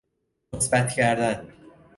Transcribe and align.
مثبت 0.53 0.93
کردن 0.95 1.53